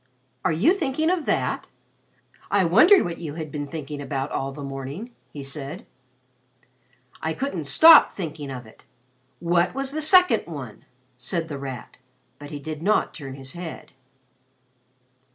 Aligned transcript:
"Are 0.43 0.51
you 0.51 0.73
thinking 0.73 1.11
of 1.11 1.25
that? 1.27 1.67
I 2.49 2.65
wondered 2.65 3.03
what 3.05 3.19
you 3.19 3.35
had 3.35 3.51
been 3.51 3.67
thinking 3.67 4.01
of 4.01 4.11
all 4.11 4.51
the 4.51 4.63
morning," 4.63 5.13
he 5.31 5.43
said. 5.43 5.85
"I 7.21 7.35
couldn't 7.35 7.65
stop 7.65 8.11
thinking 8.11 8.49
of 8.49 8.65
it. 8.65 8.81
What 9.39 9.75
was 9.75 9.91
the 9.91 10.01
second 10.01 10.47
one?" 10.47 10.85
said 11.17 11.49
The 11.49 11.59
Rat, 11.59 11.97
but 12.39 12.49
he 12.49 12.59
did 12.59 12.81
not 12.81 13.13
turn 13.13 13.35
his 13.35 13.53
head. 13.53 13.91